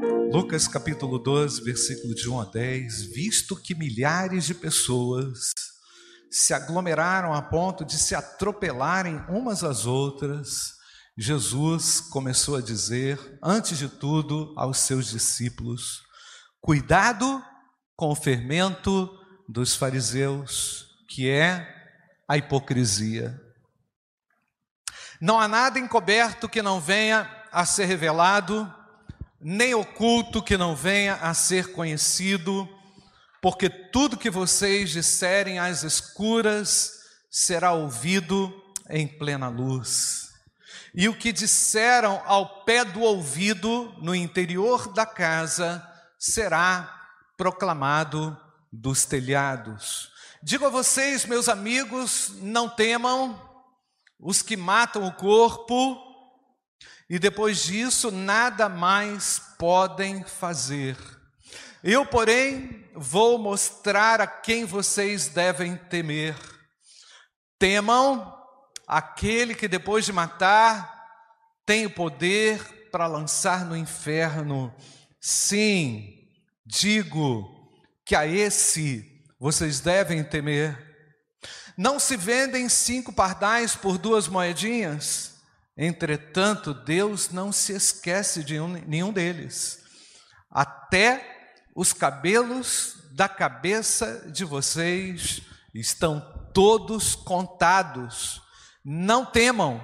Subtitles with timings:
[0.00, 3.02] Lucas capítulo 12, versículo de 1 a 10.
[3.14, 5.50] Visto que milhares de pessoas
[6.30, 10.74] se aglomeraram a ponto de se atropelarem umas às outras,
[11.16, 16.02] Jesus começou a dizer, antes de tudo, aos seus discípulos:
[16.60, 17.42] Cuidado
[17.96, 19.10] com o fermento
[19.48, 21.66] dos fariseus, que é
[22.28, 23.36] a hipocrisia.
[25.20, 28.72] Não há nada encoberto que não venha a ser revelado,
[29.40, 32.68] nem oculto que não venha a ser conhecido,
[33.40, 36.98] porque tudo que vocês disserem às escuras
[37.30, 38.52] será ouvido
[38.90, 40.28] em plena luz.
[40.94, 45.86] E o que disseram ao pé do ouvido, no interior da casa,
[46.18, 46.92] será
[47.36, 48.36] proclamado
[48.72, 50.10] dos telhados.
[50.42, 53.40] Digo a vocês, meus amigos, não temam
[54.18, 56.07] os que matam o corpo
[57.08, 60.96] e depois disso nada mais podem fazer.
[61.82, 66.36] Eu, porém, vou mostrar a quem vocês devem temer.
[67.58, 68.36] Temam
[68.86, 70.96] aquele que depois de matar
[71.64, 74.74] tem o poder para lançar no inferno.
[75.20, 76.14] Sim,
[76.66, 77.48] digo
[78.04, 80.86] que a esse vocês devem temer.
[81.76, 85.37] Não se vendem cinco pardais por duas moedinhas?
[85.80, 89.78] Entretanto, Deus não se esquece de um, nenhum deles.
[90.50, 95.40] Até os cabelos da cabeça de vocês
[95.72, 96.20] estão
[96.52, 98.42] todos contados.
[98.84, 99.80] Não temam,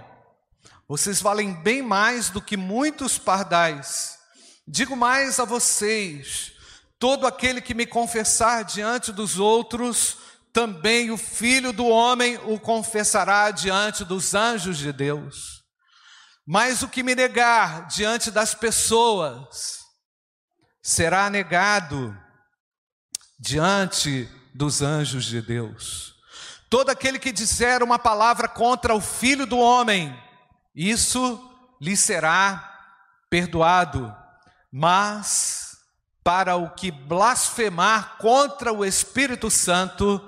[0.89, 4.19] vocês valem bem mais do que muitos pardais.
[4.67, 6.55] Digo mais a vocês:
[6.99, 10.17] todo aquele que me confessar diante dos outros,
[10.53, 15.54] também o filho do homem o confessará diante dos anjos de Deus.
[16.47, 19.85] Mas o que me negar diante das pessoas
[20.83, 22.17] será negado
[23.39, 26.15] diante dos anjos de Deus.
[26.69, 30.15] Todo aquele que disser uma palavra contra o filho do homem,
[30.75, 31.51] isso
[31.81, 32.71] lhe será
[33.31, 34.15] perdoado,
[34.71, 35.79] mas
[36.23, 40.21] para o que blasfemar contra o Espírito Santo,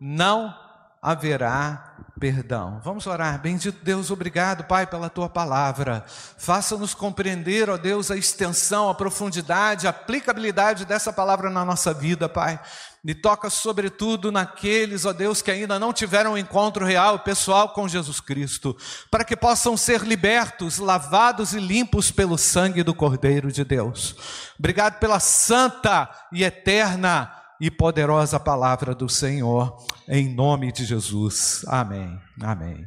[0.00, 0.54] não
[1.00, 1.93] haverá
[2.24, 2.80] perdão.
[2.82, 3.38] Vamos orar.
[3.38, 6.02] Bendito Deus, obrigado, Pai, pela tua palavra.
[6.38, 12.26] Faça-nos compreender, ó Deus, a extensão, a profundidade, a aplicabilidade dessa palavra na nossa vida,
[12.26, 12.58] Pai.
[13.04, 17.86] E toca sobretudo naqueles, ó Deus, que ainda não tiveram um encontro real, pessoal com
[17.86, 18.74] Jesus Cristo,
[19.10, 24.16] para que possam ser libertos, lavados e limpos pelo sangue do Cordeiro de Deus.
[24.58, 27.30] Obrigado pela santa e eterna
[27.60, 29.76] e poderosa palavra do Senhor,
[30.08, 31.64] em nome de Jesus.
[31.66, 32.20] Amém.
[32.40, 32.86] Amém.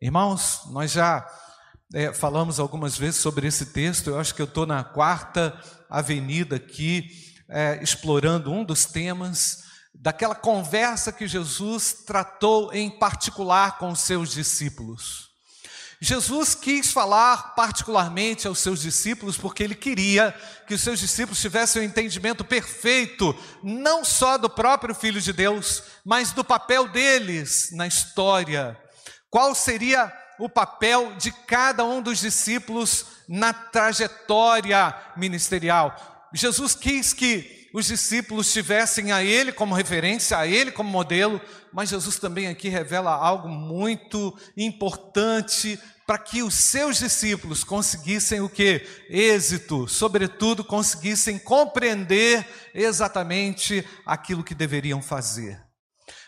[0.00, 1.26] Irmãos, nós já
[1.94, 5.58] é, falamos algumas vezes sobre esse texto, eu acho que eu estou na quarta
[5.88, 7.10] avenida aqui,
[7.48, 9.64] é, explorando um dos temas
[9.94, 15.27] daquela conversa que Jesus tratou em particular com os seus discípulos.
[16.00, 20.32] Jesus quis falar particularmente aos seus discípulos porque ele queria
[20.66, 25.82] que os seus discípulos tivessem um entendimento perfeito, não só do próprio Filho de Deus,
[26.04, 28.78] mas do papel deles na história.
[29.28, 36.28] Qual seria o papel de cada um dos discípulos na trajetória ministerial?
[36.32, 41.40] Jesus quis que os discípulos tivessem a Ele como referência, a Ele como modelo,
[41.72, 48.48] mas Jesus também aqui revela algo muito importante para que os seus discípulos conseguissem o
[48.48, 48.86] que?
[49.10, 55.62] Êxito, sobretudo conseguissem compreender exatamente aquilo que deveriam fazer.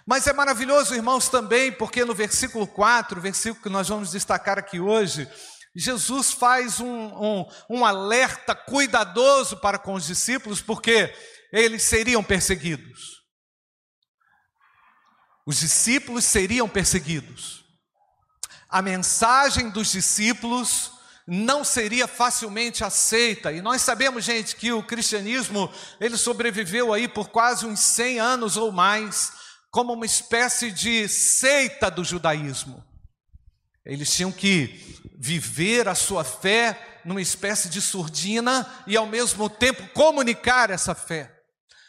[0.06, 4.80] Mas é maravilhoso, irmãos, também, porque no versículo 4, versículo que nós vamos destacar aqui
[4.80, 5.26] hoje,
[5.74, 11.14] Jesus faz um, um, um alerta cuidadoso para com os discípulos, porque
[11.52, 13.20] eles seriam perseguidos.
[15.46, 17.64] Os discípulos seriam perseguidos.
[18.68, 20.92] A mensagem dos discípulos
[21.26, 23.52] não seria facilmente aceita.
[23.52, 28.56] E nós sabemos, gente, que o cristianismo, ele sobreviveu aí por quase uns 100 anos
[28.56, 29.32] ou mais,
[29.70, 32.84] como uma espécie de seita do judaísmo.
[33.84, 39.86] Eles tinham que viver a sua fé numa espécie de surdina e ao mesmo tempo
[39.88, 41.30] comunicar essa fé.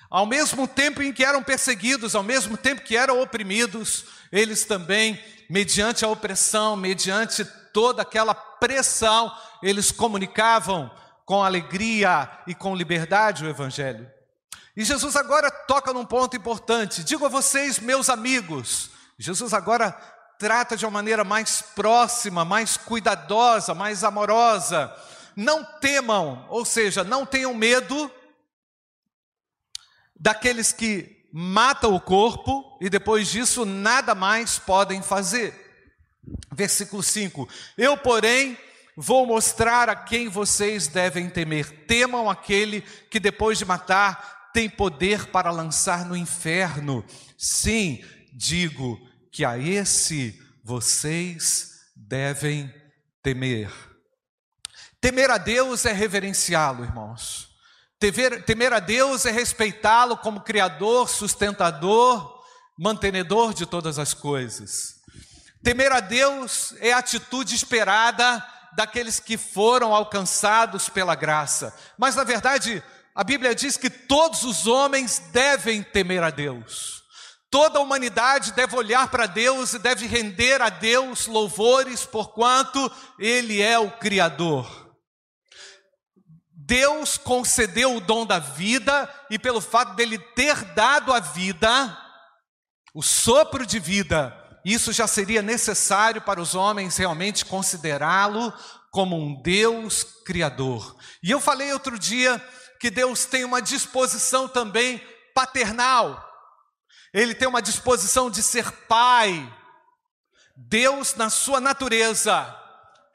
[0.10, 5.18] Ao mesmo tempo em que eram perseguidos, ao mesmo tempo que eram oprimidos, eles também,
[5.50, 10.92] mediante a opressão, mediante toda aquela pressão, eles comunicavam
[11.25, 14.12] com alegria e com liberdade o Evangelho.
[14.75, 17.01] E Jesus agora toca num ponto importante.
[17.01, 19.92] Digo a vocês, meus amigos, Jesus agora
[20.41, 24.91] trata de uma maneira mais próxima, mais cuidadosa, mais amorosa
[25.35, 28.11] não temam, ou seja, não tenham medo
[30.19, 35.53] daqueles que matam o corpo e depois disso nada mais podem fazer.
[36.51, 37.47] Versículo 5:
[37.77, 38.57] Eu, porém,
[38.95, 41.85] vou mostrar a quem vocês devem temer.
[41.85, 47.05] Temam aquele que depois de matar tem poder para lançar no inferno.
[47.38, 48.03] Sim,
[48.33, 48.99] digo
[49.31, 52.74] que a esse vocês devem
[53.24, 53.72] temer.
[55.00, 57.50] Temer a Deus é reverenciá-lo, irmãos.
[58.00, 62.44] Temer, temer a Deus é respeitá-lo como Criador, sustentador,
[62.78, 65.01] mantenedor de todas as coisas.
[65.63, 71.75] Temer a Deus é a atitude esperada daqueles que foram alcançados pela graça.
[71.98, 77.00] Mas, na verdade, a Bíblia diz que todos os homens devem temer a Deus.
[77.51, 83.62] Toda a humanidade deve olhar para Deus e deve render a Deus louvores, porquanto Ele
[83.62, 84.89] é o Criador.
[86.56, 91.98] Deus concedeu o dom da vida e pelo fato dele ter dado a vida,
[92.95, 98.53] o sopro de vida, isso já seria necessário para os homens realmente considerá-lo
[98.92, 100.95] como um Deus criador.
[101.24, 102.44] E eu falei outro dia
[102.80, 105.01] que Deus tem uma disposição também
[105.33, 106.31] paternal.
[107.13, 109.52] Ele tem uma disposição de ser pai.
[110.56, 112.46] Deus, na sua natureza,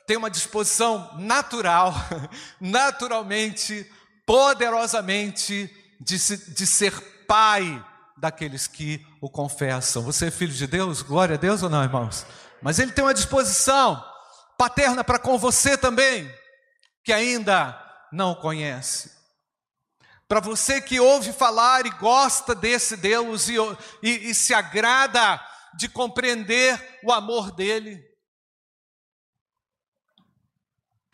[0.06, 1.94] tem uma disposição natural,
[2.60, 3.90] naturalmente,
[4.26, 5.70] poderosamente,
[6.00, 6.92] de, de ser
[7.26, 7.84] pai
[8.16, 10.02] daqueles que o confessam.
[10.02, 11.02] Você é filho de Deus?
[11.02, 12.26] Glória a Deus ou não, irmãos?
[12.62, 14.02] Mas ele tem uma disposição
[14.56, 16.32] paterna para com você também,
[17.04, 17.78] que ainda
[18.12, 19.15] não conhece.
[20.28, 23.56] Para você que ouve falar e gosta desse Deus e,
[24.02, 25.40] e, e se agrada
[25.78, 28.02] de compreender o amor dele,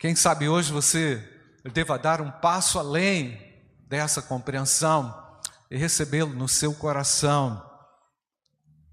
[0.03, 1.17] Quem sabe hoje você
[1.71, 3.39] deva dar um passo além
[3.87, 5.39] dessa compreensão
[5.71, 7.65] e recebê-lo no seu coração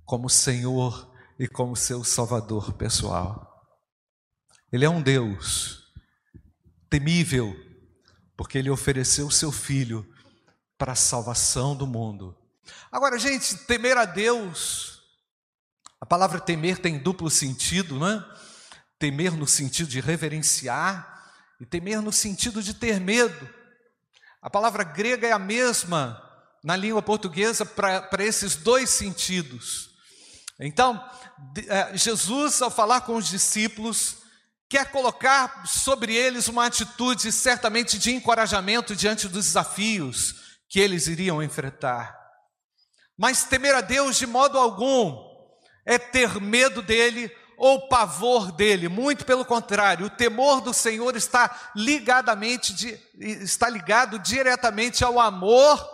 [0.04, 3.60] como Senhor e como seu Salvador pessoal.
[4.72, 5.82] Ele é um Deus
[6.88, 7.56] temível,
[8.40, 10.02] porque ele ofereceu o seu filho
[10.78, 12.34] para a salvação do mundo.
[12.90, 15.02] Agora, gente, temer a Deus,
[16.00, 18.24] a palavra temer tem duplo sentido, não é?
[18.98, 21.22] Temer no sentido de reverenciar
[21.60, 23.46] e temer no sentido de ter medo.
[24.40, 26.18] A palavra grega é a mesma
[26.64, 29.90] na língua portuguesa para esses dois sentidos.
[30.58, 30.98] Então,
[31.68, 34.19] é, Jesus, ao falar com os discípulos,
[34.70, 40.36] quer colocar sobre eles uma atitude certamente de encorajamento diante dos desafios
[40.68, 42.16] que eles iriam enfrentar.
[43.18, 45.28] Mas temer a Deus de modo algum
[45.84, 51.72] é ter medo dele ou pavor dele, muito pelo contrário, o temor do Senhor está
[51.76, 55.84] ligadamente está ligado diretamente ao amor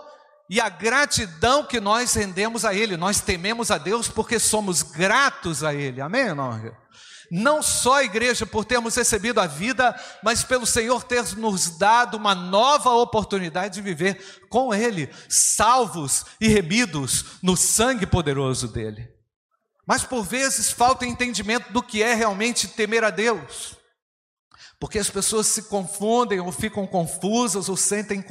[0.49, 2.96] e à gratidão que nós rendemos a ele.
[2.96, 6.00] Nós tememos a Deus porque somos gratos a ele.
[6.00, 6.86] Amém, não?
[7.31, 12.17] Não só a igreja por termos recebido a vida, mas pelo Senhor ter nos dado
[12.17, 19.08] uma nova oportunidade de viver com ele, salvos e remidos no sangue poderoso dele.
[19.87, 23.76] Mas por vezes falta entendimento do que é realmente temer a Deus.
[24.78, 28.25] Porque as pessoas se confundem ou ficam confusas ou sentem,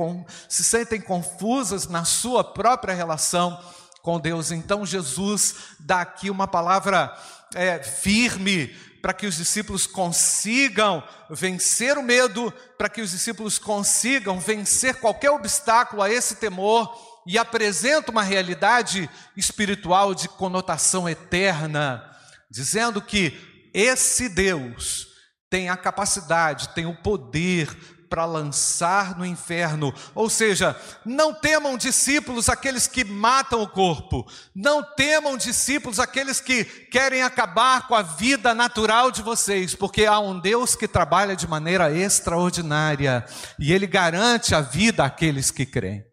[0.48, 3.58] se sentem confusas na sua própria relação
[4.04, 4.52] com Deus.
[4.52, 7.12] Então Jesus dá aqui uma palavra
[7.56, 8.68] é, firme
[9.02, 15.30] para que os discípulos consigam vencer o medo, para que os discípulos consigam vencer qualquer
[15.30, 16.92] obstáculo a esse temor
[17.26, 22.04] e apresenta uma realidade espiritual de conotação eterna,
[22.50, 25.08] dizendo que esse Deus
[25.50, 27.76] tem a capacidade, tem o poder
[28.16, 29.94] para lançar no inferno.
[30.14, 36.64] Ou seja, não temam discípulos aqueles que matam o corpo, não temam discípulos aqueles que
[36.64, 41.46] querem acabar com a vida natural de vocês, porque há um Deus que trabalha de
[41.46, 43.26] maneira extraordinária
[43.60, 46.06] e ele garante a vida àqueles que creem.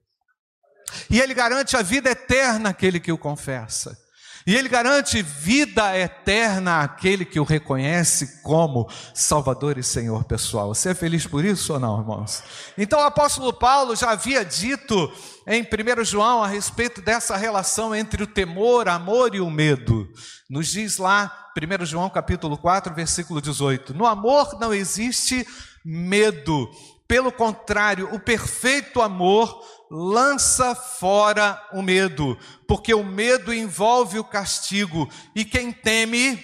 [1.08, 3.96] E ele garante a vida eterna àquele que o confessa.
[4.46, 10.74] E ele garante vida eterna àquele que o reconhece como Salvador e Senhor pessoal.
[10.74, 12.42] Você é feliz por isso ou não, irmãos?
[12.76, 15.12] Então o apóstolo Paulo já havia dito
[15.46, 20.08] em 1 João a respeito dessa relação entre o temor, amor e o medo.
[20.50, 25.46] Nos diz lá, 1 João capítulo 4, versículo 18: No amor não existe
[25.84, 26.68] medo,
[27.06, 29.62] pelo contrário, o perfeito amor
[29.94, 35.06] lança fora o medo, porque o medo envolve o castigo,
[35.36, 36.42] e quem teme,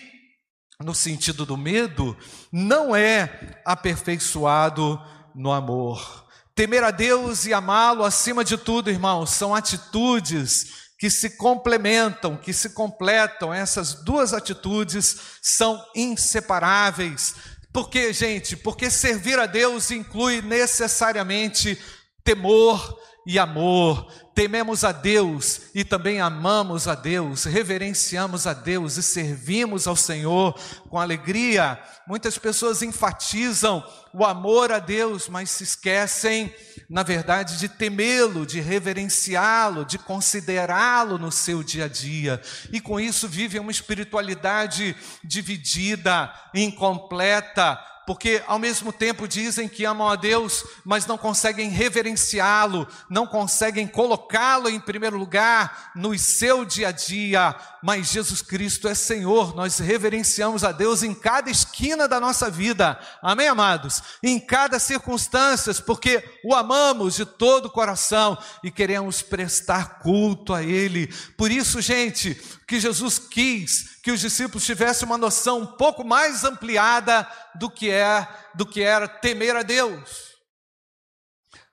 [0.79, 2.15] no sentido do medo,
[2.53, 5.01] não é aperfeiçoado
[5.35, 6.27] no amor.
[6.55, 12.53] Temer a Deus e amá-lo acima de tudo, irmãos, são atitudes que se complementam, que
[12.53, 13.55] se completam.
[13.55, 17.35] Essas duas atitudes são inseparáveis.
[17.73, 18.57] Por quê, gente?
[18.57, 21.81] Porque servir a Deus inclui necessariamente
[22.23, 24.11] temor e amor.
[24.35, 30.59] Tememos a Deus e também amamos a Deus, reverenciamos a Deus e servimos ao Senhor
[30.89, 31.79] com alegria.
[32.07, 36.55] Muitas pessoas enfatizam o amor a Deus, mas se esquecem,
[36.89, 42.41] na verdade, de temê-lo, de reverenciá-lo, de considerá-lo no seu dia a dia.
[42.73, 47.79] E com isso vivem uma espiritualidade dividida, incompleta,
[48.09, 53.87] porque ao mesmo tempo dizem que amam a Deus, mas não conseguem reverenciá-lo, não conseguem
[53.87, 57.55] colocá-lo em primeiro lugar no seu dia a dia.
[57.83, 62.99] Mas Jesus Cristo é Senhor, nós reverenciamos a Deus em cada esquina da nossa vida,
[63.21, 64.03] amém, amados?
[64.23, 70.63] Em cada circunstância, porque o amamos de todo o coração e queremos prestar culto a
[70.63, 71.09] Ele.
[71.37, 76.45] Por isso, gente, que Jesus quis que os discípulos tivessem uma noção um pouco mais
[76.45, 80.29] ampliada do que é do que era temer a Deus.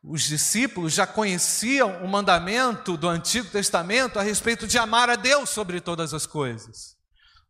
[0.01, 5.49] Os discípulos já conheciam o mandamento do Antigo Testamento a respeito de amar a Deus
[5.49, 6.94] sobre todas as coisas.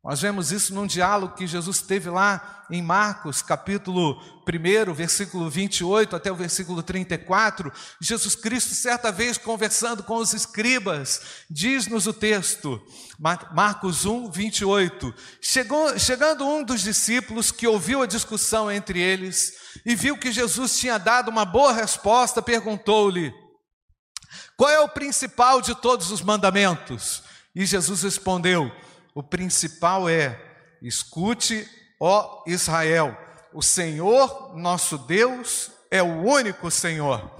[0.06, 6.16] Nós vemos isso num diálogo que Jesus teve lá em Marcos, capítulo 1, versículo 28
[6.16, 7.74] até o versículo 34.
[8.00, 12.80] Jesus Cristo, certa vez, conversando com os escribas, diz-nos o texto,
[13.20, 15.12] Marcos 1, 28.
[15.42, 20.78] Chegou, chegando um dos discípulos que ouviu a discussão entre eles e viu que Jesus
[20.78, 23.34] tinha dado uma boa resposta, perguntou-lhe:
[24.56, 27.24] Qual é o principal de todos os mandamentos?
[27.56, 28.72] E Jesus respondeu:
[29.16, 30.40] o principal é:
[30.82, 31.68] escute,
[32.00, 33.18] ó Israel,
[33.54, 37.32] o Senhor nosso Deus é o único Senhor.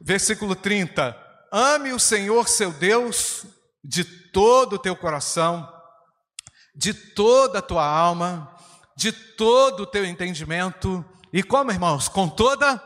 [0.00, 1.14] Versículo 30:
[1.52, 3.44] Ame o Senhor seu Deus
[3.82, 5.68] de todo o teu coração,
[6.74, 8.56] de toda a tua alma,
[8.96, 12.80] de todo o teu entendimento, e como irmãos, com toda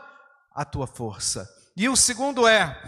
[0.55, 1.47] a tua força.
[1.77, 2.81] E o segundo é: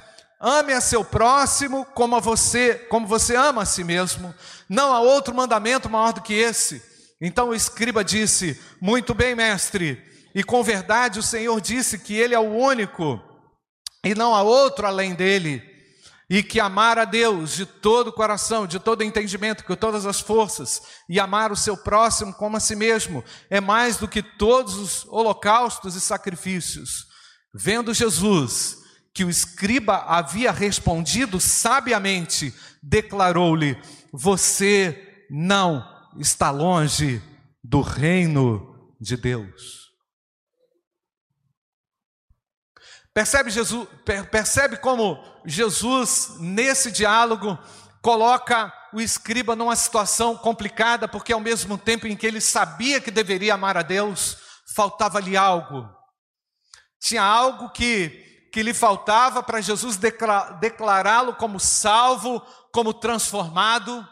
[0.48, 4.32] Ame a seu próximo como a você, como você ama a si mesmo.
[4.70, 6.84] Não há outro mandamento maior do que esse.
[7.20, 10.00] Então o escriba disse: Muito bem, mestre.
[10.36, 13.20] E com verdade o Senhor disse que ele é o único
[14.04, 15.64] e não há outro além dele.
[16.30, 20.06] E que amar a Deus de todo o coração, de todo o entendimento, com todas
[20.06, 24.22] as forças, e amar o seu próximo como a si mesmo, é mais do que
[24.22, 27.08] todos os holocaustos e sacrifícios.
[27.52, 28.85] Vendo Jesus,
[29.16, 32.54] que o escriba havia respondido sabiamente,
[32.84, 33.82] declarou-lhe:
[34.12, 35.84] Você não
[36.20, 37.24] está longe
[37.64, 39.86] do reino de Deus.
[43.14, 43.88] Percebe, Jesus,
[44.30, 47.58] percebe como Jesus, nesse diálogo,
[48.02, 53.10] coloca o escriba numa situação complicada, porque ao mesmo tempo em que ele sabia que
[53.10, 54.38] deveria amar a Deus,
[54.76, 55.90] faltava-lhe algo.
[57.00, 58.25] Tinha algo que
[58.56, 60.00] que lhe faltava para Jesus
[60.62, 62.40] declará-lo como salvo,
[62.72, 64.08] como transformado.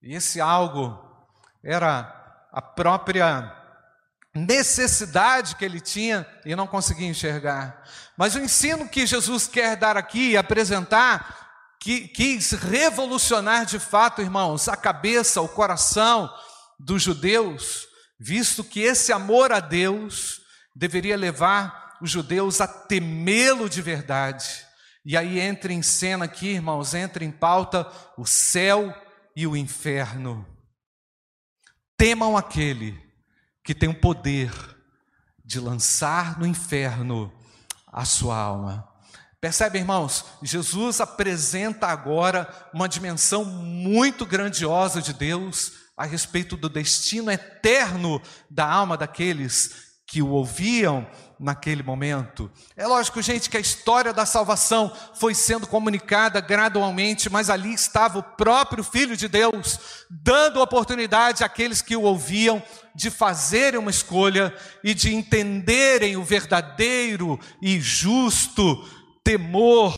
[0.00, 0.96] E esse algo
[1.60, 3.52] era a própria
[4.32, 7.82] necessidade que ele tinha e não conseguia enxergar.
[8.16, 14.22] Mas o ensino que Jesus quer dar aqui e apresentar, que quis revolucionar de fato,
[14.22, 16.32] irmãos, a cabeça, o coração
[16.78, 20.40] dos judeus, visto que esse amor a Deus
[20.72, 24.66] deveria levar os judeus a temê-lo de verdade.
[25.04, 28.94] E aí entra em cena aqui, irmãos, entra em pauta o céu
[29.36, 30.46] e o inferno.
[31.96, 32.98] Temam aquele
[33.62, 34.50] que tem o poder
[35.44, 37.32] de lançar no inferno
[37.86, 38.88] a sua alma.
[39.40, 40.24] Percebe, irmãos?
[40.42, 48.20] Jesus apresenta agora uma dimensão muito grandiosa de Deus a respeito do destino eterno
[48.50, 51.06] da alma daqueles que o ouviam
[51.38, 52.50] naquele momento.
[52.76, 58.18] É lógico, gente, que a história da salvação foi sendo comunicada gradualmente, mas ali estava
[58.18, 59.78] o próprio Filho de Deus,
[60.10, 62.62] dando oportunidade àqueles que o ouviam
[62.94, 68.84] de fazerem uma escolha e de entenderem o verdadeiro e justo
[69.24, 69.94] temor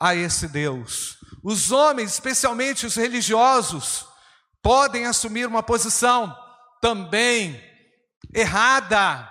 [0.00, 1.18] a esse Deus.
[1.42, 4.06] Os homens, especialmente os religiosos,
[4.62, 6.34] podem assumir uma posição
[6.80, 7.60] também
[8.34, 9.28] errada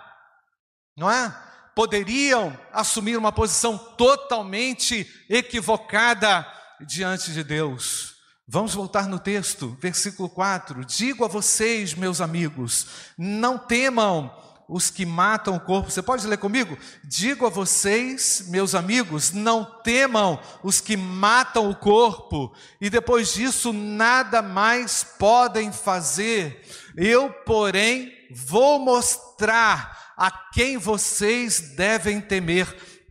[1.00, 1.34] não é?
[1.74, 6.46] Poderiam assumir uma posição totalmente equivocada
[6.82, 8.16] diante de Deus.
[8.46, 10.84] Vamos voltar no texto, versículo 4.
[10.84, 12.88] Digo a vocês, meus amigos,
[13.18, 14.30] não temam
[14.68, 15.90] os que matam o corpo.
[15.90, 16.78] Você pode ler comigo?
[17.04, 23.72] Digo a vocês, meus amigos, não temam os que matam o corpo, e depois disso
[23.74, 26.62] nada mais podem fazer.
[26.96, 32.68] Eu, porém, vou mostrar a quem vocês devem temer.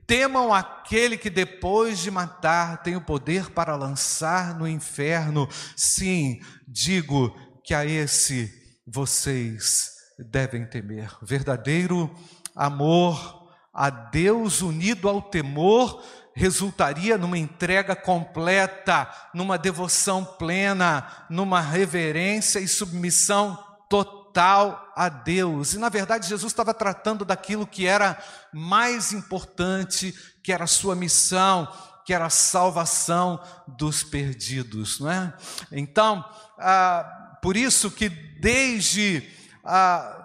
[0.06, 5.48] Temam aquele que depois de matar tem o poder para lançar no inferno.
[5.74, 7.34] Sim, digo
[7.64, 8.52] que a esse
[8.86, 11.16] vocês devem temer.
[11.22, 12.14] Verdadeiro
[12.54, 22.58] amor a Deus unido ao temor resultaria numa entrega completa, numa devoção plena, numa reverência
[22.58, 25.74] e submissão total a Deus.
[25.74, 28.18] E na verdade, Jesus estava tratando daquilo que era
[28.52, 31.68] mais importante, que era a sua missão,
[32.04, 35.34] que era a salvação dos perdidos, não é?
[35.70, 36.24] Então,
[36.58, 39.28] ah, por isso que desde
[39.64, 40.18] ah,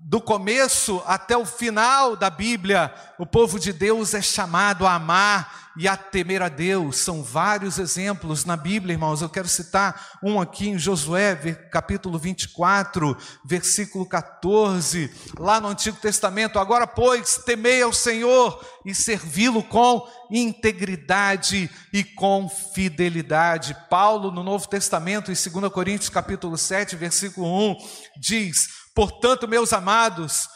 [0.00, 5.67] do começo até o final da Bíblia, o povo de Deus é chamado a amar
[5.78, 6.96] e a temer a Deus.
[6.96, 9.22] São vários exemplos na Bíblia, irmãos.
[9.22, 11.36] Eu quero citar um aqui em Josué,
[11.70, 15.08] capítulo 24, versículo 14,
[15.38, 16.58] lá no Antigo Testamento.
[16.58, 23.76] Agora, pois, temei ao Senhor e servi-lo com integridade e com fidelidade.
[23.88, 27.76] Paulo, no Novo Testamento, em 2 Coríntios, capítulo 7, versículo 1,
[28.20, 30.48] diz: Portanto, meus amados,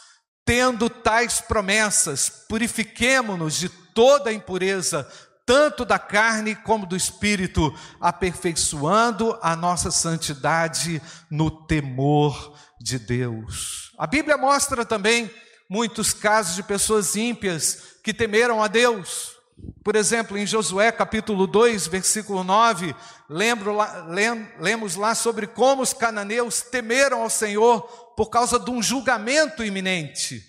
[0.45, 5.07] tendo tais promessas, purifiquemo-nos de toda impureza,
[5.45, 13.91] tanto da carne como do espírito, aperfeiçoando a nossa santidade no temor de Deus.
[13.97, 15.29] A Bíblia mostra também
[15.69, 19.33] muitos casos de pessoas ímpias que temeram a Deus.
[19.83, 22.95] Por exemplo, em Josué capítulo 2, versículo 9,
[23.29, 24.05] lembro lá,
[24.59, 27.81] lemos lá sobre como os cananeus temeram ao Senhor
[28.15, 30.43] por causa de um julgamento iminente.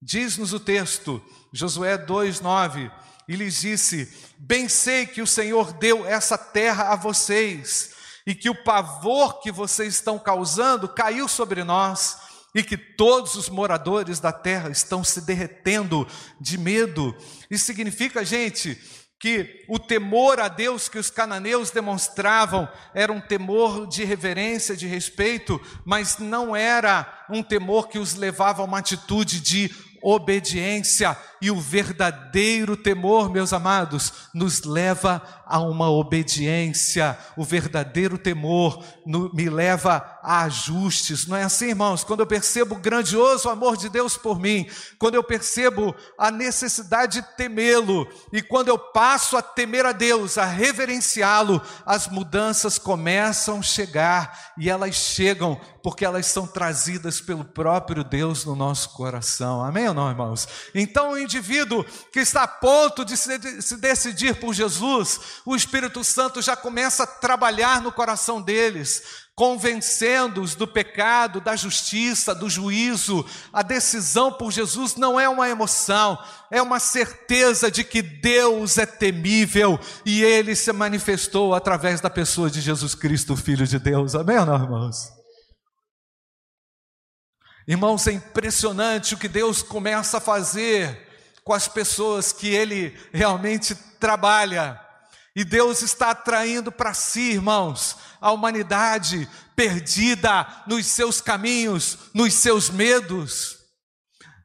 [0.00, 1.22] Diz-nos o texto,
[1.56, 2.90] Josué 2, 9,
[3.26, 7.92] e lhes disse: Bem sei que o Senhor deu essa terra a vocês,
[8.26, 12.18] e que o pavor que vocês estão causando caiu sobre nós
[12.54, 16.08] e que todos os moradores da terra estão se derretendo
[16.40, 17.14] de medo.
[17.50, 18.80] Isso significa, gente,
[19.18, 24.86] que o temor a Deus que os cananeus demonstravam era um temor de reverência, de
[24.86, 29.70] respeito, mas não era um temor que os levava a uma atitude de
[30.02, 37.16] obediência, e o verdadeiro temor, meus amados, nos leva a uma obediência.
[37.36, 41.26] O verdadeiro temor no, me leva a ajustes.
[41.26, 42.02] Não é assim, irmãos?
[42.02, 44.68] Quando eu percebo o grandioso amor de Deus por mim,
[44.98, 50.38] quando eu percebo a necessidade de temê-lo, e quando eu passo a temer a Deus,
[50.38, 57.44] a reverenciá-lo, as mudanças começam a chegar e elas chegam porque elas são trazidas pelo
[57.44, 59.62] próprio Deus no nosso coração.
[59.62, 60.48] Amém ou não, irmãos?
[60.74, 63.36] Então, o indivíduo que está a ponto de se,
[63.76, 70.66] decidir por Jesus, o Espírito Santo já começa a trabalhar no coração deles, convencendo-os do
[70.66, 73.26] pecado, da justiça, do juízo.
[73.52, 76.18] A decisão por Jesus não é uma emoção,
[76.50, 82.48] é uma certeza de que Deus é temível e ele se manifestou através da pessoa
[82.48, 84.14] de Jesus Cristo, Filho de Deus.
[84.14, 85.16] Amém, não, irmãos?
[87.68, 91.05] Irmãos, é impressionante o que Deus começa a fazer
[91.46, 94.80] com as pessoas que Ele realmente trabalha.
[95.34, 102.68] E Deus está atraindo para si, irmãos, a humanidade perdida nos seus caminhos, nos seus
[102.68, 103.58] medos,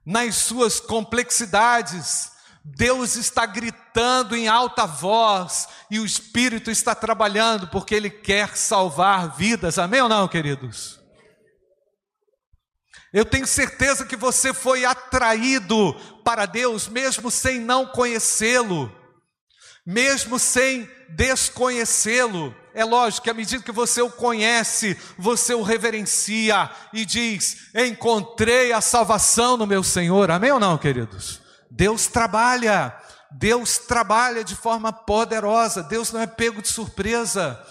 [0.06, 2.34] nas suas complexidades.
[2.64, 9.36] Deus está gritando em alta voz e o Espírito está trabalhando porque Ele quer salvar
[9.36, 9.80] vidas.
[9.80, 11.01] Amém ou não, queridos?
[13.14, 15.94] Eu tenho certeza que você foi atraído
[16.24, 18.94] para Deus, mesmo sem não conhecê-lo,
[19.86, 22.56] mesmo sem desconhecê-lo.
[22.74, 28.72] É lógico que à medida que você o conhece, você o reverencia e diz: Encontrei
[28.72, 30.32] a salvação no meu Senhor.
[30.32, 31.42] Amém ou não, queridos?
[31.70, 32.96] Deus trabalha,
[33.30, 37.62] Deus trabalha de forma poderosa, Deus não é pego de surpresa.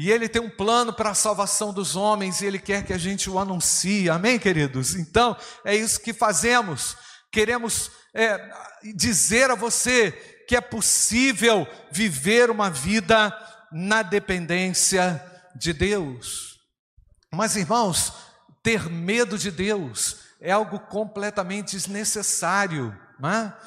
[0.00, 2.98] E Ele tem um plano para a salvação dos homens e Ele quer que a
[2.98, 4.94] gente o anuncie, amém, queridos?
[4.94, 6.96] Então, é isso que fazemos.
[7.32, 8.48] Queremos é,
[8.94, 10.12] dizer a você
[10.46, 13.36] que é possível viver uma vida
[13.72, 15.20] na dependência
[15.56, 16.60] de Deus.
[17.34, 18.12] Mas, irmãos,
[18.62, 23.58] ter medo de Deus é algo completamente desnecessário, não é?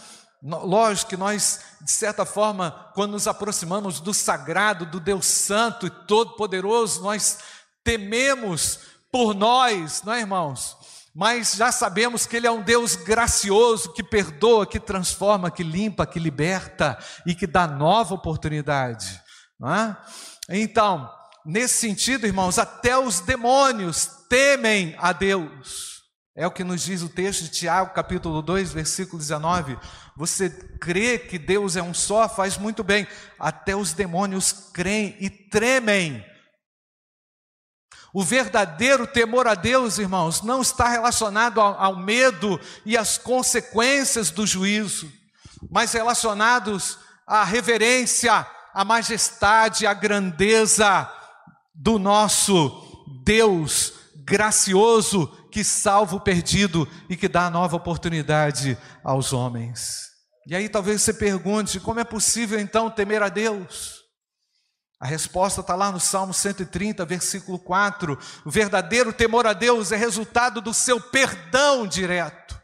[0.42, 5.90] Lógico que nós, de certa forma, quando nos aproximamos do sagrado, do Deus Santo e
[5.90, 7.38] Todo-Poderoso, nós
[7.84, 8.80] tememos
[9.12, 10.78] por nós, não é, irmãos?
[11.14, 16.06] mas já sabemos que Ele é um Deus gracioso, que perdoa, que transforma, que limpa,
[16.06, 19.22] que liberta e que dá nova oportunidade.
[20.50, 20.58] É?
[20.62, 21.12] Então,
[21.46, 25.92] nesse sentido, irmãos, até os demônios temem a Deus.
[26.34, 29.78] É o que nos diz o texto de Tiago, capítulo 2, versículo 19.
[30.16, 33.08] Você crê que Deus é um só, faz muito bem.
[33.40, 36.26] Até os demônios creem e tremem.
[38.14, 44.30] O verdadeiro temor a Deus, irmãos, não está relacionado ao, ao medo e às consequências
[44.30, 45.10] do juízo,
[45.70, 51.10] mas relacionados à reverência, à majestade, à grandeza
[51.74, 60.12] do nosso Deus gracioso que salva o perdido e que dá nova oportunidade aos homens.
[60.48, 64.02] E aí talvez você pergunte: como é possível então temer a Deus?
[65.00, 68.18] A resposta está lá no Salmo 130, versículo 4.
[68.46, 72.60] O verdadeiro temor a Deus é resultado do seu perdão direto,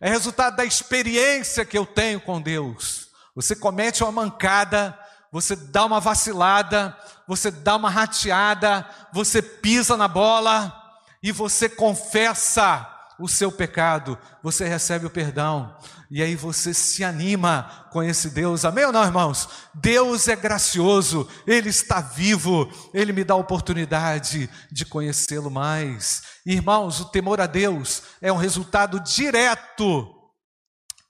[0.00, 3.08] é resultado da experiência que eu tenho com Deus.
[3.34, 4.96] Você comete uma mancada,
[5.32, 10.83] você dá uma vacilada, você dá uma rateada, você pisa na bola,
[11.24, 12.86] e você confessa
[13.18, 15.74] o seu pecado, você recebe o perdão,
[16.10, 19.48] e aí você se anima com esse Deus, amém ou não, irmãos?
[19.72, 26.22] Deus é gracioso, Ele está vivo, Ele me dá a oportunidade de conhecê-lo mais.
[26.44, 30.14] Irmãos, o temor a Deus é um resultado direto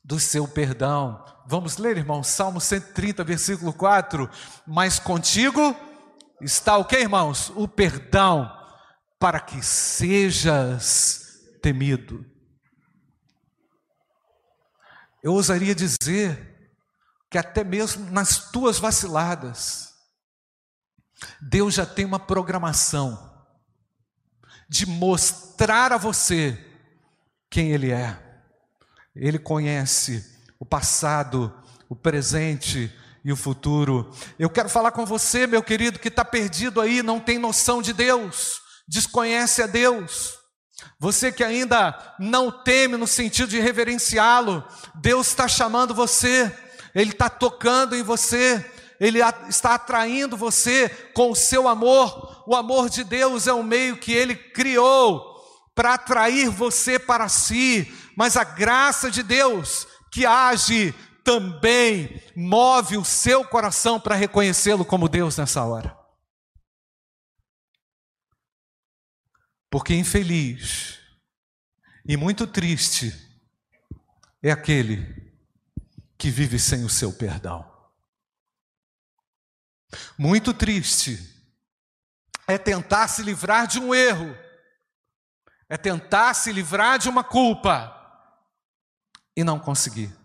[0.04, 1.24] do seu perdão.
[1.48, 4.30] Vamos ler, irmãos, Salmo 130, versículo 4.
[4.64, 5.74] Mas contigo
[6.40, 7.50] está o que, irmãos?
[7.56, 8.63] O perdão
[9.24, 12.26] para que sejas temido.
[15.22, 16.76] Eu ousaria dizer
[17.30, 19.94] que até mesmo nas tuas vaciladas,
[21.40, 23.34] Deus já tem uma programação
[24.68, 26.62] de mostrar a você
[27.48, 28.22] quem Ele é.
[29.16, 31.50] Ele conhece o passado,
[31.88, 34.14] o presente e o futuro.
[34.38, 37.94] Eu quero falar com você, meu querido, que está perdido aí, não tem noção de
[37.94, 40.34] Deus desconhece a Deus.
[40.98, 46.52] Você que ainda não teme no sentido de reverenciá-lo, Deus está chamando você,
[46.94, 48.64] Ele está tocando em você,
[49.00, 52.44] Ele está atraindo você com o seu amor.
[52.46, 55.34] O amor de Deus é um meio que Ele criou
[55.74, 60.94] para atrair você para si, mas a graça de Deus que age
[61.24, 66.03] também move o seu coração para reconhecê-lo como Deus nessa hora.
[69.74, 71.00] Porque infeliz
[72.06, 73.12] e muito triste
[74.40, 75.34] é aquele
[76.16, 77.68] que vive sem o seu perdão.
[80.16, 81.18] Muito triste
[82.46, 84.38] é tentar se livrar de um erro,
[85.68, 87.92] é tentar se livrar de uma culpa
[89.36, 90.16] e não conseguir.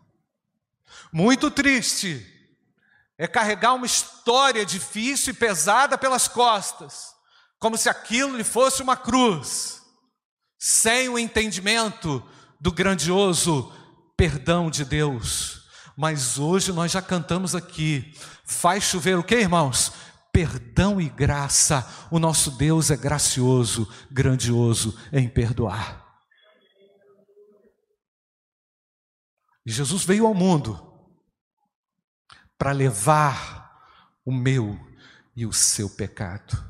[1.12, 2.24] Muito triste
[3.18, 7.18] é carregar uma história difícil e pesada pelas costas
[7.60, 9.82] como se aquilo lhe fosse uma cruz,
[10.58, 12.26] sem o entendimento
[12.60, 13.72] do grandioso
[14.16, 15.68] perdão de Deus.
[15.96, 18.14] Mas hoje nós já cantamos aqui,
[18.46, 19.92] faz chover o que, irmãos?
[20.32, 21.86] Perdão e graça.
[22.10, 26.06] O nosso Deus é gracioso, grandioso em perdoar.
[29.66, 30.86] E Jesus veio ao mundo
[32.58, 33.60] para levar
[34.26, 34.80] o meu
[35.36, 36.69] e o seu pecado.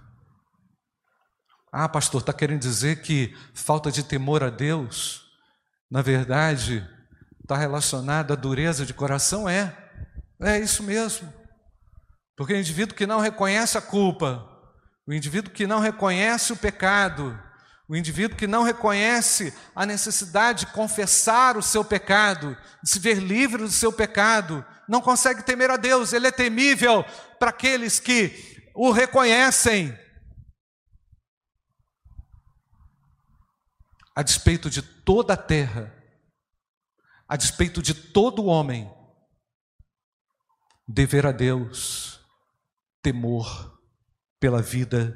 [1.72, 5.24] Ah, pastor, está querendo dizer que falta de temor a Deus,
[5.90, 6.88] na verdade,
[7.42, 9.48] está relacionada à dureza de coração?
[9.48, 9.76] É,
[10.42, 11.32] é isso mesmo.
[12.36, 14.48] Porque o indivíduo que não reconhece a culpa,
[15.06, 17.40] o indivíduo que não reconhece o pecado,
[17.88, 23.16] o indivíduo que não reconhece a necessidade de confessar o seu pecado, de se ver
[23.16, 27.04] livre do seu pecado, não consegue temer a Deus, ele é temível
[27.40, 29.98] para aqueles que o reconhecem
[34.16, 35.94] a despeito de toda a terra,
[37.28, 38.92] a despeito de todo homem,
[40.88, 42.20] dever a Deus
[43.02, 43.80] temor
[44.40, 45.16] pela vida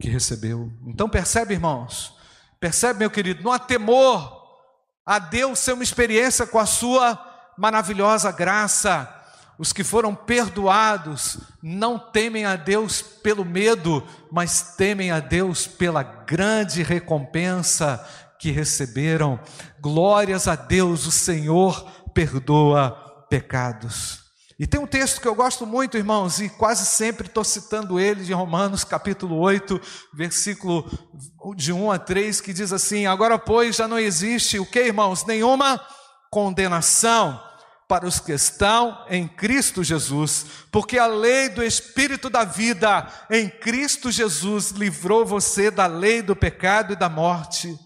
[0.00, 0.72] que recebeu.
[0.86, 2.16] Então percebe, irmãos?
[2.58, 4.40] Percebe, meu querido, não há temor
[5.04, 9.21] a Deus ser uma experiência com a sua maravilhosa graça.
[9.62, 16.02] Os que foram perdoados não temem a Deus pelo medo, mas temem a Deus pela
[16.02, 18.04] grande recompensa
[18.40, 19.38] que receberam.
[19.80, 22.90] Glórias a Deus, o Senhor perdoa
[23.30, 24.22] pecados.
[24.58, 28.24] E tem um texto que eu gosto muito, irmãos, e quase sempre estou citando ele,
[28.24, 29.80] de Romanos capítulo 8,
[30.12, 30.90] versículo
[31.54, 35.24] de 1 a 3, que diz assim: Agora, pois, já não existe o que, irmãos?
[35.24, 35.80] Nenhuma
[36.32, 37.40] condenação
[37.88, 43.48] para os que estão em Cristo Jesus, porque a lei do Espírito da vida em
[43.48, 47.76] Cristo Jesus livrou você da lei do pecado e da morte.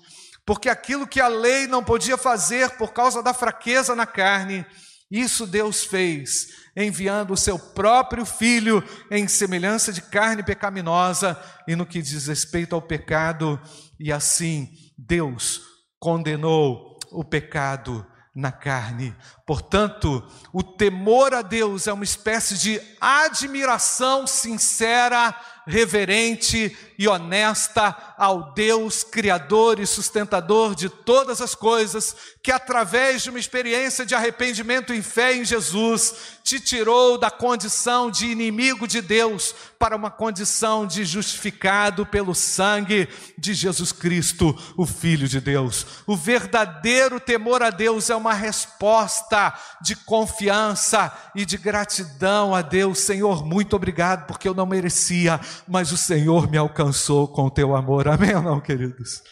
[0.45, 4.65] Porque aquilo que a lei não podia fazer por causa da fraqueza na carne,
[5.11, 11.85] isso Deus fez, enviando o seu próprio filho em semelhança de carne pecaminosa e no
[11.85, 13.61] que diz respeito ao pecado,
[13.99, 15.63] e assim Deus
[15.99, 18.07] condenou o pecado
[18.37, 19.17] na carne.
[19.47, 20.23] Portanto,
[20.53, 25.35] o temor a Deus é uma espécie de admiração sincera
[25.67, 33.31] reverente e honesta ao Deus Criador e sustentador de todas as coisas, que através de
[33.31, 39.01] uma experiência de arrependimento em fé em Jesus, te tirou da condição de inimigo de
[39.01, 45.87] Deus para uma condição de justificado pelo sangue de Jesus Cristo, o Filho de Deus.
[46.07, 53.01] O verdadeiro temor a Deus é uma resposta de confiança e de gratidão a Deus.
[53.01, 56.86] Senhor, muito obrigado, porque eu não merecia, mas o Senhor me alcançou
[57.29, 58.09] com o teu amor.
[58.09, 59.23] Amém ou não, queridos?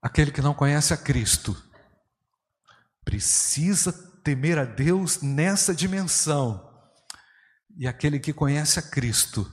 [0.00, 1.56] Aquele que não conhece a Cristo
[3.04, 3.92] precisa
[4.22, 6.68] temer a Deus nessa dimensão.
[7.76, 9.50] E aquele que conhece a Cristo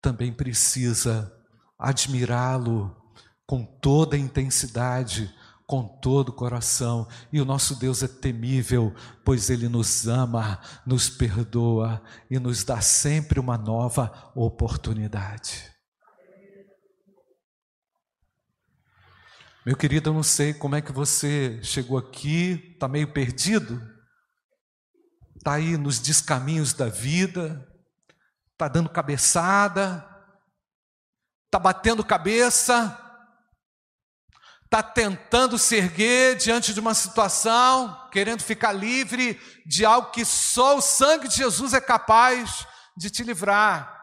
[0.00, 1.32] também precisa
[1.78, 2.96] admirá-lo
[3.46, 5.34] com toda a intensidade,
[5.70, 7.06] com todo o coração.
[7.32, 8.92] E o nosso Deus é temível,
[9.24, 15.72] pois Ele nos ama, nos perdoa e nos dá sempre uma nova oportunidade.
[19.64, 23.80] Meu querido, eu não sei como é que você chegou aqui, está meio perdido,
[25.36, 27.64] está aí nos descaminhos da vida,
[28.54, 30.04] está dando cabeçada,
[31.46, 33.09] está batendo cabeça,
[34.70, 39.34] está tentando se erguer diante de uma situação, querendo ficar livre
[39.66, 43.98] de algo que só o sangue de Jesus é capaz de te livrar.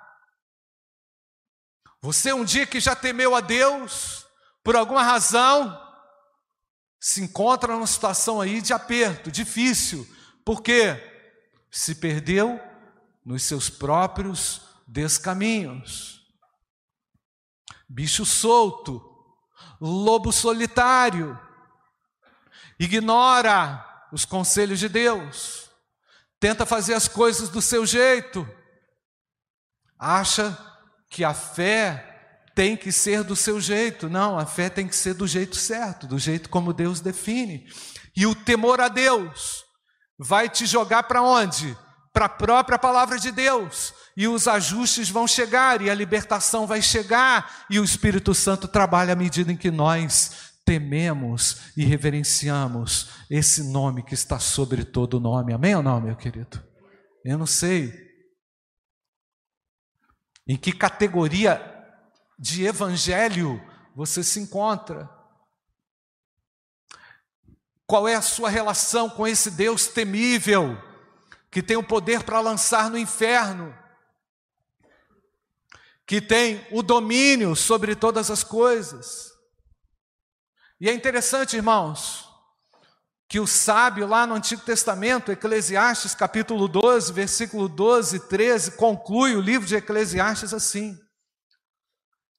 [2.02, 4.26] Você, um dia que já temeu a Deus,
[4.62, 5.82] por alguma razão,
[7.00, 10.06] se encontra numa situação aí de aperto, difícil,
[10.44, 11.02] porque
[11.72, 12.60] se perdeu
[13.24, 16.28] nos seus próprios descaminhos.
[17.88, 19.07] Bicho solto,
[19.80, 21.40] lobo solitário,
[22.80, 25.70] ignora os conselhos de Deus,
[26.40, 28.48] tenta fazer as coisas do seu jeito,
[30.00, 30.58] acha
[31.10, 32.08] que a fé
[32.58, 34.10] tem que ser do seu jeito.
[34.10, 37.68] Não, a fé tem que ser do jeito certo, do jeito como Deus define.
[38.16, 39.64] E o temor a Deus
[40.18, 41.78] vai te jogar para onde?
[42.18, 46.82] Para a própria palavra de Deus e os ajustes vão chegar, e a libertação vai
[46.82, 53.62] chegar, e o Espírito Santo trabalha à medida em que nós tememos e reverenciamos esse
[53.62, 55.54] nome que está sobre todo nome.
[55.54, 56.60] Amém ou não, meu querido?
[57.24, 57.94] Eu não sei
[60.48, 61.62] em que categoria
[62.40, 63.62] de evangelho
[63.96, 65.08] você se encontra.
[67.86, 70.87] Qual é a sua relação com esse Deus temível,
[71.58, 73.76] que tem o poder para lançar no inferno?
[76.06, 79.34] que tem o domínio sobre todas as coisas.
[80.80, 82.30] E é interessante, irmãos,
[83.28, 89.36] que o sábio lá no Antigo Testamento, Eclesiastes capítulo 12, versículo 12 e 13, conclui
[89.36, 90.96] o livro de Eclesiastes assim: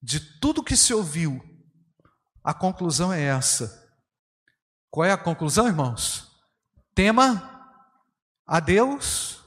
[0.01, 1.43] De tudo que se ouviu,
[2.45, 3.85] a conclusão é essa.
[4.89, 6.31] Qual é a conclusão, irmãos?
[6.95, 7.58] Tema
[8.49, 9.39] a Deus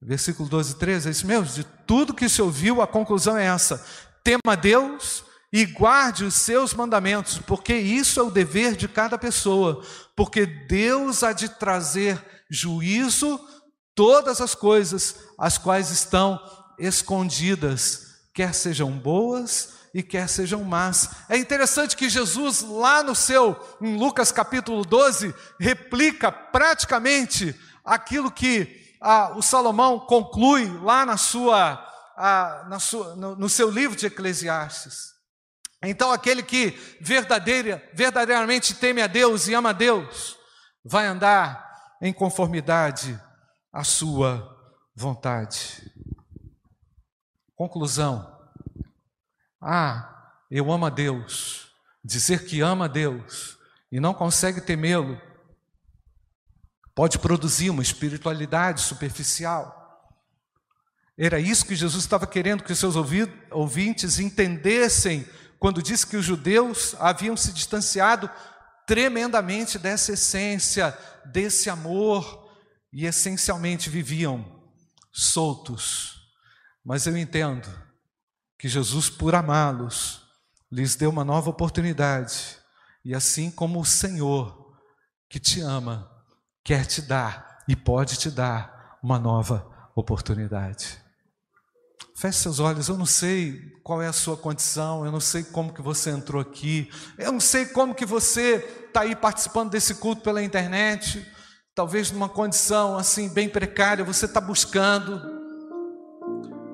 [0.00, 1.46] Versículo 12 e 13, é isso mesmo?
[1.46, 3.84] De tudo que se ouviu, a conclusão é essa:
[4.22, 9.82] tema Deus e guarde os seus mandamentos, porque isso é o dever de cada pessoa,
[10.14, 13.40] porque Deus há de trazer juízo
[13.94, 16.40] todas as coisas as quais estão
[16.78, 21.10] escondidas, quer sejam boas e quer sejam más.
[21.28, 28.96] É interessante que Jesus, lá no seu, em Lucas capítulo 12, replica praticamente aquilo que
[29.00, 31.84] ah, o Salomão conclui lá na sua,
[32.16, 35.14] ah, na sua, no, no seu livro de Eclesiastes.
[35.82, 36.70] Então, aquele que
[37.00, 40.36] verdadeira, verdadeiramente teme a Deus e ama a Deus,
[40.84, 43.18] vai andar em conformidade
[43.72, 44.56] à sua
[44.94, 45.92] vontade.
[47.54, 48.36] Conclusão.
[49.60, 51.68] Ah, eu amo a Deus
[52.04, 53.58] dizer que ama Deus
[53.90, 55.20] e não consegue temê-lo,
[56.98, 60.02] pode produzir uma espiritualidade superficial.
[61.16, 62.96] Era isso que Jesus estava querendo que os seus
[63.52, 65.24] ouvintes entendessem
[65.60, 68.28] quando disse que os judeus haviam se distanciado
[68.84, 70.92] tremendamente dessa essência,
[71.24, 72.50] desse amor,
[72.92, 74.44] e essencialmente viviam
[75.12, 76.16] soltos.
[76.84, 77.68] Mas eu entendo
[78.58, 80.20] que Jesus, por amá-los,
[80.68, 82.58] lhes deu uma nova oportunidade,
[83.04, 84.76] e assim como o Senhor,
[85.30, 86.17] que te ama,
[86.68, 91.02] quer te dar e pode te dar uma nova oportunidade.
[92.14, 95.72] Feche seus olhos, eu não sei qual é a sua condição, eu não sei como
[95.72, 100.20] que você entrou aqui, eu não sei como que você está aí participando desse culto
[100.20, 101.26] pela internet,
[101.74, 105.22] talvez numa condição assim bem precária, você está buscando,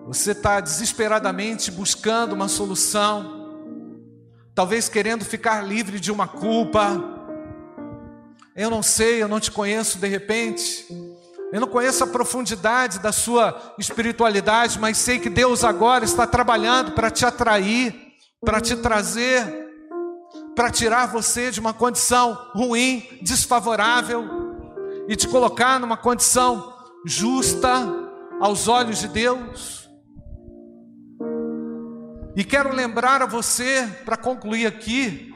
[0.08, 3.62] você está desesperadamente buscando uma solução,
[4.56, 7.13] talvez querendo ficar livre de uma culpa.
[8.56, 10.86] Eu não sei, eu não te conheço de repente,
[11.52, 16.92] eu não conheço a profundidade da sua espiritualidade, mas sei que Deus agora está trabalhando
[16.92, 17.92] para te atrair,
[18.44, 19.44] para te trazer,
[20.54, 24.24] para tirar você de uma condição ruim, desfavorável
[25.08, 26.72] e te colocar numa condição
[27.04, 27.70] justa
[28.40, 29.90] aos olhos de Deus.
[32.36, 35.34] E quero lembrar a você, para concluir aqui,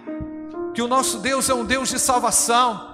[0.73, 2.88] que o nosso Deus é um Deus de salvação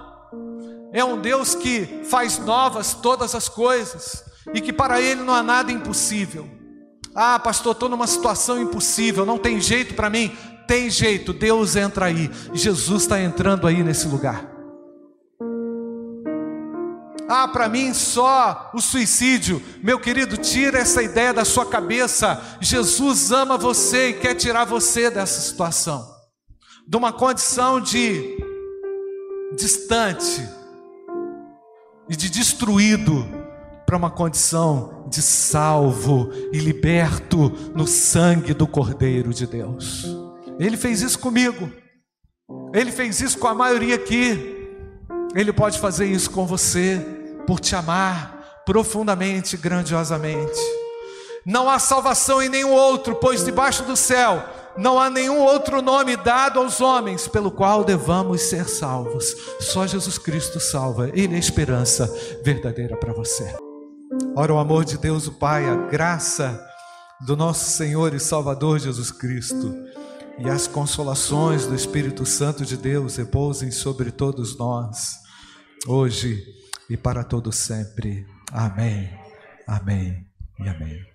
[0.95, 5.43] é um Deus que faz novas todas as coisas e que para Ele não há
[5.43, 6.49] nada impossível.
[7.13, 10.33] Ah, pastor, estou numa situação impossível, não tem jeito para mim.
[10.65, 14.49] Tem jeito, Deus entra aí, Jesus está entrando aí nesse lugar.
[17.27, 19.61] Ah, para mim só o suicídio.
[19.83, 22.41] Meu querido, tira essa ideia da sua cabeça.
[22.61, 26.07] Jesus ama você e quer tirar você dessa situação,
[26.87, 28.37] de uma condição de
[29.55, 30.54] distante,
[32.09, 33.25] e de destruído
[33.85, 40.05] para uma condição de salvo e liberto no sangue do Cordeiro de Deus.
[40.59, 41.69] Ele fez isso comigo,
[42.73, 44.69] ele fez isso com a maioria aqui,
[45.35, 47.05] ele pode fazer isso com você,
[47.45, 50.59] por te amar profundamente, grandiosamente.
[51.45, 54.43] Não há salvação em nenhum outro, pois debaixo do céu
[54.77, 59.35] não há nenhum outro nome dado aos homens pelo qual devamos ser salvos.
[59.59, 61.09] Só Jesus Cristo salva.
[61.13, 62.07] Ele é a esperança
[62.43, 63.55] verdadeira para você.
[64.35, 66.61] Ora, o amor de Deus, o Pai, a graça
[67.21, 69.73] do nosso Senhor e Salvador Jesus Cristo
[70.37, 75.17] e as consolações do Espírito Santo de Deus repousem sobre todos nós,
[75.87, 76.43] hoje
[76.89, 78.25] e para todo sempre.
[78.51, 79.09] Amém.
[79.65, 80.27] Amém
[80.59, 81.14] e amém.